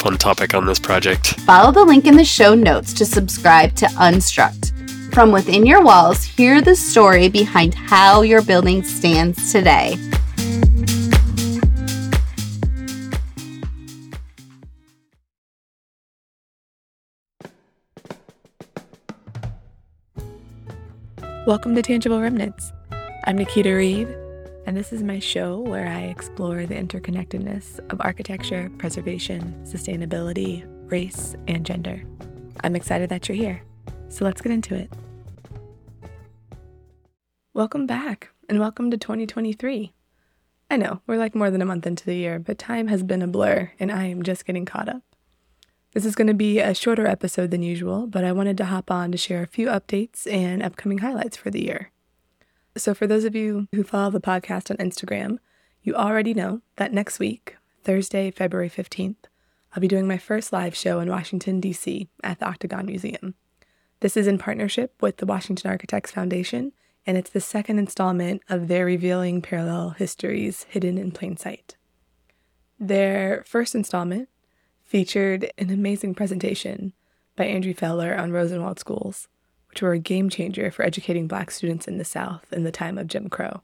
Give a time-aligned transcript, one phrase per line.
[0.00, 1.38] fun topic on this project.
[1.40, 4.72] Follow the link in the show notes to subscribe to Unstruct.
[5.12, 9.98] From within your walls, hear the story behind how your building stands today.
[21.46, 22.72] Welcome to Tangible Remnants.
[23.26, 24.08] I'm Nikita Reed,
[24.70, 31.34] and this is my show where I explore the interconnectedness of architecture, preservation, sustainability, race,
[31.48, 32.04] and gender.
[32.62, 33.64] I'm excited that you're here,
[34.10, 34.92] so let's get into it.
[37.52, 39.92] Welcome back, and welcome to 2023.
[40.70, 43.22] I know, we're like more than a month into the year, but time has been
[43.22, 45.02] a blur, and I am just getting caught up.
[45.94, 48.88] This is going to be a shorter episode than usual, but I wanted to hop
[48.88, 51.90] on to share a few updates and upcoming highlights for the year.
[52.80, 55.36] So, for those of you who follow the podcast on Instagram,
[55.82, 59.16] you already know that next week, Thursday, February 15th,
[59.74, 62.08] I'll be doing my first live show in Washington, D.C.
[62.24, 63.34] at the Octagon Museum.
[64.00, 66.72] This is in partnership with the Washington Architects Foundation,
[67.06, 71.76] and it's the second installment of their revealing parallel histories hidden in plain sight.
[72.78, 74.30] Their first installment
[74.84, 76.94] featured an amazing presentation
[77.36, 79.28] by Andrew Feiler on Rosenwald schools,
[79.70, 82.98] which were a game changer for educating black students in the South in the time
[82.98, 83.62] of Jim Crow.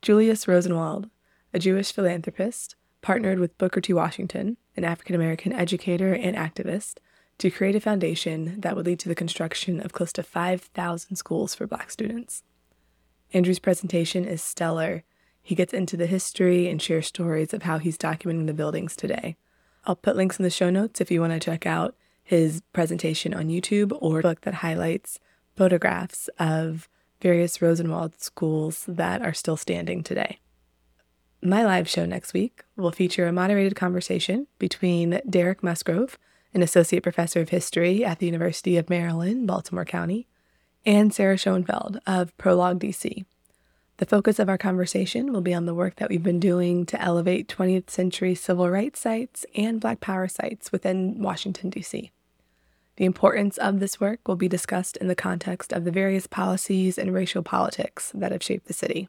[0.00, 1.10] Julius Rosenwald,
[1.52, 3.92] a Jewish philanthropist, partnered with Booker T.
[3.92, 6.98] Washington, an African American educator and activist,
[7.38, 11.54] to create a foundation that would lead to the construction of close to 5,000 schools
[11.54, 12.42] for black students.
[13.32, 15.04] Andrew's presentation is stellar.
[15.42, 19.36] He gets into the history and shares stories of how he's documenting the buildings today.
[19.86, 23.32] I'll put links in the show notes if you want to check out his presentation
[23.32, 25.18] on YouTube or book that highlights
[25.56, 26.88] photographs of
[27.20, 30.38] various Rosenwald schools that are still standing today.
[31.42, 36.18] My live show next week will feature a moderated conversation between Derek Musgrove,
[36.52, 40.26] an associate professor of history at the University of Maryland, Baltimore County,
[40.84, 43.24] and Sarah Shoenfeld of Prologue DC,
[44.00, 46.98] the focus of our conversation will be on the work that we've been doing to
[46.98, 52.10] elevate 20th century civil rights sites and Black Power sites within Washington, D.C.
[53.00, 56.98] The importance of this work will be discussed in the context of the various policies
[56.98, 59.08] and racial politics that have shaped the city.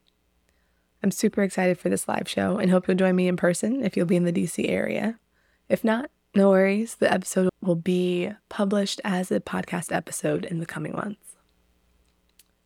[1.03, 3.97] I'm super excited for this live show and hope you'll join me in person if
[3.97, 5.19] you'll be in the DC area.
[5.68, 10.66] If not, no worries, the episode will be published as a podcast episode in the
[10.66, 11.35] coming months.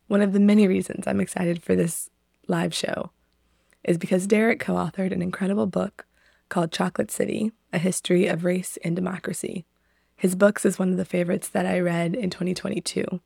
[0.06, 2.08] One of the many reasons I'm excited for this
[2.46, 3.10] live show
[3.82, 6.06] is because Derek co authored an incredible book
[6.50, 9.64] called Chocolate City A History of Race and Democracy.
[10.16, 13.20] His books is one of the favorites that I read in 2022.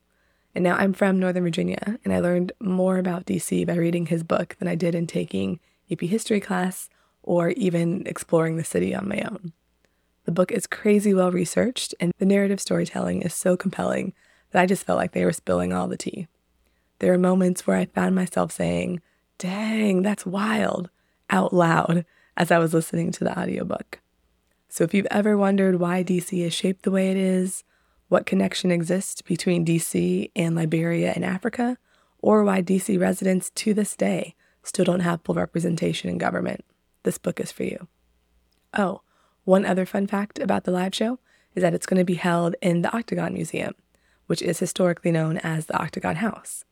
[0.55, 4.25] And now I'm from Northern Virginia, and I learned more about DC by reading his
[4.25, 5.61] book than I did in taking
[5.91, 6.89] AP history class
[7.23, 9.53] or even exploring the city on my own.
[10.25, 14.13] The book is crazy well researched, and the narrative storytelling is so compelling
[14.51, 16.27] that I just felt like they were spilling all the tea.
[16.99, 19.01] There are moments where I found myself saying,
[19.39, 20.91] dang, that's wild,
[21.31, 22.05] out loud
[22.37, 24.01] as I was listening to the audiobook.
[24.71, 27.65] So if you've ever wondered why DC is shaped the way it is,
[28.09, 31.77] what connection exists between DC and Liberia in Africa,
[32.21, 36.65] or why DC residents to this day still don't have full representation in government,
[37.03, 37.89] this book is for you.
[38.73, 39.03] Oh,
[39.43, 41.19] one other fun fact about the live show
[41.57, 43.75] is that it's going to be held in the Octagon Museum,
[44.27, 46.65] which is historically known as the Octagon House.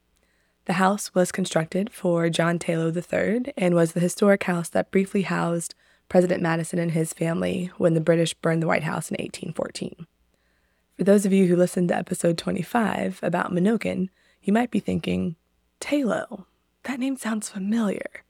[0.67, 5.23] The house was constructed for John Tayloe III and was the historic house that briefly
[5.23, 5.75] housed
[6.09, 10.07] President Madison and his family when the British burned the White House in 1814.
[10.97, 14.09] For those of you who listened to episode 25 about Menokin,
[14.43, 15.37] you might be thinking,
[15.81, 16.45] Tayloe,
[16.85, 18.25] that name sounds familiar.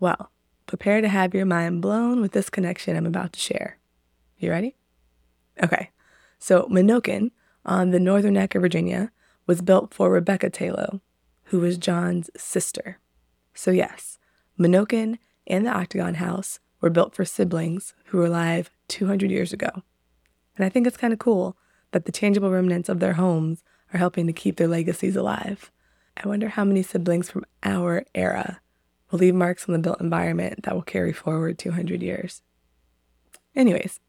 [0.00, 0.30] Well,
[0.66, 3.78] prepare to have your mind blown with this connection I'm about to share.
[4.38, 4.76] You ready?
[5.62, 5.90] Okay,
[6.38, 7.32] so Menokin
[7.66, 9.10] on the northern neck of Virginia
[9.46, 11.00] was built for Rebecca Tayloe,
[11.44, 12.98] who was John's sister.
[13.54, 14.18] So, yes,
[14.58, 19.70] Menokin and the Octagon House were built for siblings who were alive 200 years ago.
[20.56, 21.56] And I think it's kind of cool
[21.92, 25.70] that the tangible remnants of their homes are helping to keep their legacies alive.
[26.16, 28.60] I wonder how many siblings from our era
[29.10, 32.42] will leave marks on the built environment that will carry forward 200 years.
[33.54, 34.00] Anyways,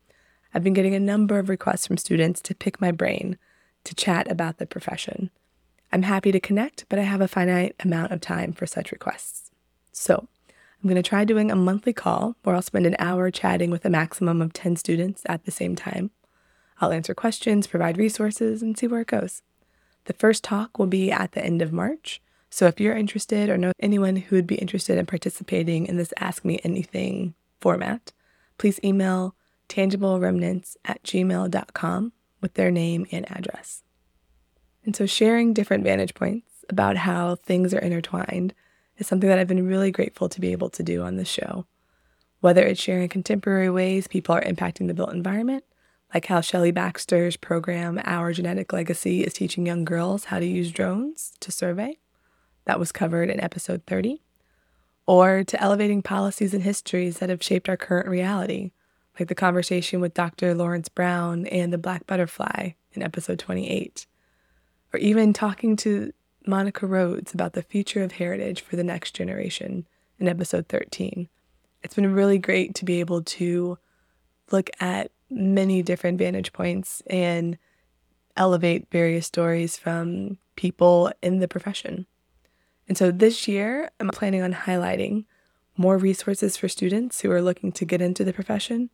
[0.54, 3.38] I've been getting a number of requests from students to pick my brain
[3.84, 5.30] to chat about the profession.
[5.92, 9.52] I'm happy to connect, but I have a finite amount of time for such requests.
[9.92, 10.28] So,
[10.82, 13.84] I'm going to try doing a monthly call where I'll spend an hour chatting with
[13.84, 16.12] a maximum of 10 students at the same time.
[16.80, 19.42] I'll answer questions, provide resources, and see where it goes.
[20.06, 22.22] The first talk will be at the end of March.
[22.50, 26.14] So if you're interested or know anyone who would be interested in participating in this
[26.18, 28.14] Ask Me Anything format,
[28.58, 29.36] please email
[29.68, 33.84] tangibleremnants at gmail.com with their name and address.
[34.86, 38.54] And so sharing different vantage points about how things are intertwined
[39.00, 41.66] is something that I've been really grateful to be able to do on this show.
[42.42, 45.64] Whether it's sharing contemporary ways people are impacting the built environment,
[46.14, 50.72] like how Shelley Baxter's program, Our Genetic Legacy, is teaching young girls how to use
[50.72, 51.98] drones to survey.
[52.66, 54.22] That was covered in episode 30.
[55.06, 58.72] Or to elevating policies and histories that have shaped our current reality,
[59.20, 60.54] like the conversation with Dr.
[60.54, 64.06] Lawrence Brown and the black butterfly in episode 28.
[64.94, 66.12] Or even talking to
[66.46, 69.86] Monica Rhodes about the future of heritage for the next generation
[70.20, 71.30] in episode 13.
[71.84, 73.78] It's been really great to be able to
[74.52, 77.58] look at many different vantage points and
[78.36, 82.06] elevate various stories from people in the profession.
[82.88, 85.26] And so this year, I'm planning on highlighting
[85.78, 88.90] more resources for students who are looking to get into the profession,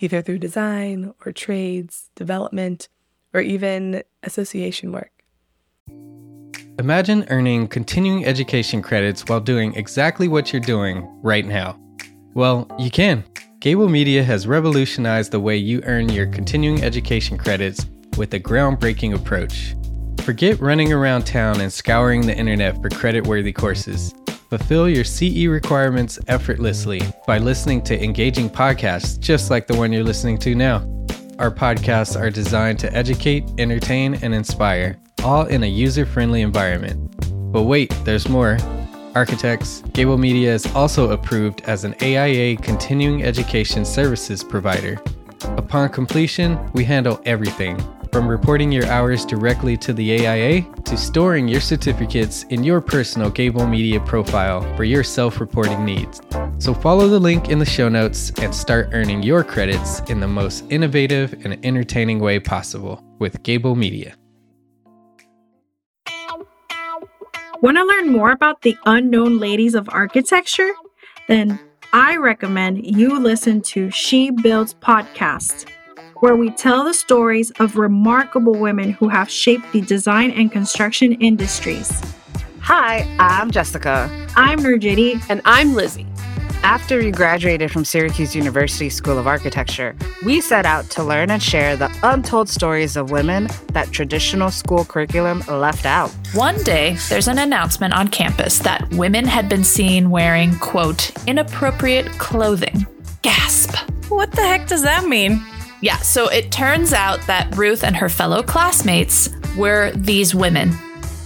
[0.00, 2.88] either through design or trades, development,
[3.32, 5.12] or even association work.
[6.78, 11.78] Imagine earning continuing education credits while doing exactly what you're doing right now.
[12.34, 13.24] Well, you can.
[13.60, 17.86] Gable Media has revolutionized the way you earn your continuing education credits
[18.18, 19.74] with a groundbreaking approach.
[20.20, 24.14] Forget running around town and scouring the internet for credit worthy courses.
[24.50, 30.04] Fulfill your CE requirements effortlessly by listening to engaging podcasts just like the one you're
[30.04, 30.80] listening to now.
[31.38, 36.96] Our podcasts are designed to educate, entertain, and inspire, all in a user friendly environment.
[37.52, 38.58] But wait, there's more.
[39.16, 45.02] Architects, Gable Media is also approved as an AIA continuing education services provider.
[45.56, 47.76] Upon completion, we handle everything
[48.12, 53.28] from reporting your hours directly to the AIA to storing your certificates in your personal
[53.28, 56.20] Gable Media profile for your self reporting needs.
[56.58, 60.28] So follow the link in the show notes and start earning your credits in the
[60.28, 64.14] most innovative and entertaining way possible with Gable Media.
[67.62, 70.70] Want to learn more about the unknown ladies of architecture?
[71.26, 71.58] Then
[71.92, 75.66] I recommend you listen to She Builds podcast,
[76.16, 81.12] where we tell the stories of remarkable women who have shaped the design and construction
[81.12, 81.90] industries.
[82.60, 84.10] Hi, I'm Jessica.
[84.36, 85.24] I'm Nurjiti.
[85.30, 86.06] And I'm Lizzie.
[86.62, 91.42] After we graduated from Syracuse University School of Architecture, we set out to learn and
[91.42, 96.10] share the untold stories of women that traditional school curriculum left out.
[96.34, 102.06] One day, there's an announcement on campus that women had been seen wearing, quote, inappropriate
[102.18, 102.86] clothing.
[103.22, 103.76] Gasp.
[104.08, 105.44] What the heck does that mean?
[105.80, 110.72] Yeah, so it turns out that Ruth and her fellow classmates were these women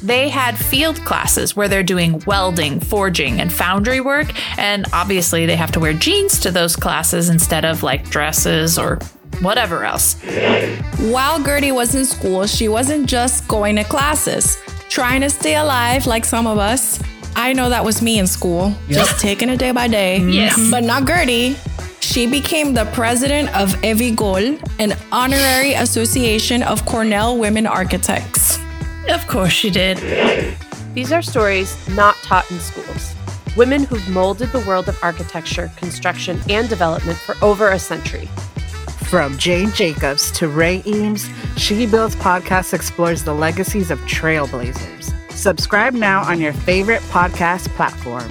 [0.03, 5.57] they had field classes where they're doing welding, forging, and foundry work, and obviously they
[5.57, 8.99] have to wear jeans to those classes instead of like dresses or
[9.41, 10.15] whatever else.
[10.99, 16.07] While Gertie was in school, she wasn't just going to classes, trying to stay alive
[16.07, 17.03] like some of us.
[17.37, 20.19] I know that was me in school, just taking it day by day.
[20.21, 20.31] Mm-hmm.
[20.31, 20.71] Yes.
[20.71, 21.57] But not Gertie.
[22.01, 28.50] She became the president of Evigol, an honorary association of Cornell women architects.
[29.09, 29.99] Of course she did.
[30.95, 33.15] These are stories not taught in schools.
[33.57, 38.27] Women who've molded the world of architecture, construction, and development for over a century.
[39.09, 45.95] From Jane Jacobs to Ray Eames, She Builds podcast explores the legacies of trailblazers, Subscribe
[45.95, 48.29] now on your favorite podcast platform.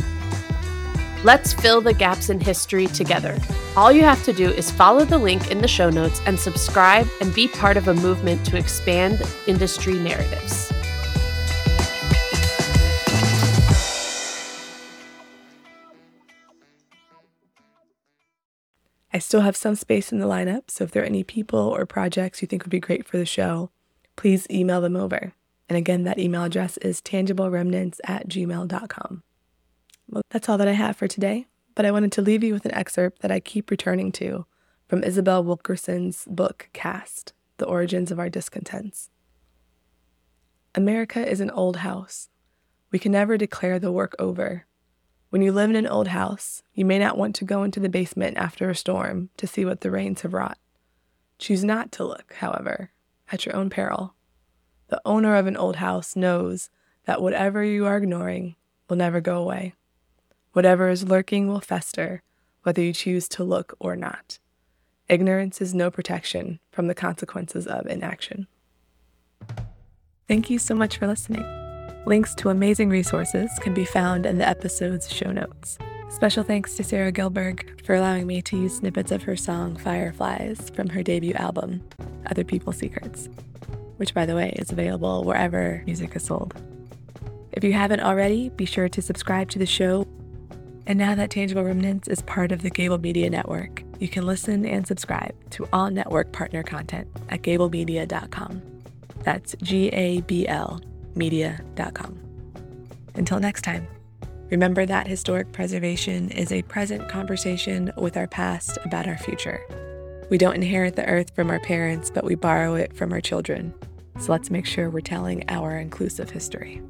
[1.26, 3.38] Let's fill the gaps in history together.
[3.76, 7.08] All you have to do is follow the link in the show notes and subscribe
[7.20, 10.72] and be part of a movement to expand industry narratives.
[19.12, 21.86] I still have some space in the lineup, so if there are any people or
[21.86, 23.72] projects you think would be great for the show,
[24.16, 25.34] please email them over.
[25.68, 29.24] And again, that email address is tangibleremnants at gmail.com.
[30.12, 32.66] Well, that's all that I have for today, but I wanted to leave you with
[32.66, 34.48] an excerpt that I keep returning to
[34.88, 39.12] from Isabel Wilkerson's book, Caste The Origins of Our Discontents.
[40.74, 42.30] America is an old house.
[42.90, 44.66] We can never declare the work over.
[45.30, 47.88] When you live in an old house, you may not want to go into the
[47.88, 50.58] basement after a storm to see what the rains have wrought.
[51.38, 52.90] Choose not to look, however,
[53.32, 54.16] at your own peril.
[54.88, 56.72] The owner of an old house knows
[57.06, 58.56] that whatever you are ignoring
[58.90, 59.76] will never go away.
[60.60, 62.22] Whatever is lurking will fester,
[62.64, 64.40] whether you choose to look or not.
[65.08, 68.46] Ignorance is no protection from the consequences of inaction.
[70.28, 71.46] Thank you so much for listening.
[72.06, 75.78] Links to amazing resources can be found in the episode's show notes.
[76.10, 80.72] Special thanks to Sarah Gilberg for allowing me to use snippets of her song Fireflies
[80.72, 81.82] from her debut album,
[82.26, 83.30] Other People's Secrets,
[83.96, 86.54] which, by the way, is available wherever music is sold.
[87.54, 90.06] If you haven't already, be sure to subscribe to the show.
[90.90, 94.66] And now that Tangible Remnants is part of the Gable Media Network, you can listen
[94.66, 98.62] and subscribe to all network partner content at gablemedia.com.
[99.22, 100.82] That's G A B L
[101.14, 102.20] media.com.
[103.14, 103.88] Until next time,
[104.50, 109.62] remember that historic preservation is a present conversation with our past about our future.
[110.32, 113.76] We don't inherit the earth from our parents, but we borrow it from our children.
[114.18, 116.82] So let's make sure we're telling our inclusive history.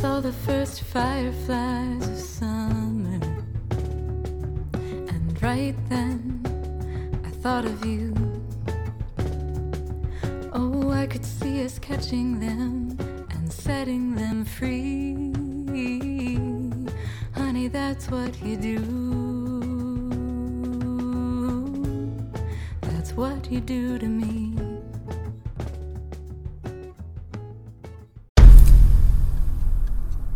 [0.00, 3.18] Saw the first fireflies of summer,
[4.82, 6.42] and right then
[7.24, 8.14] I thought of you.
[10.52, 12.96] Oh, I could see us catching them
[13.30, 15.32] and setting them free.
[17.34, 18.78] Honey, that's what you do.
[22.82, 24.45] That's what you do to me.